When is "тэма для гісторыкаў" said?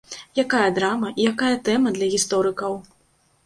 1.69-2.83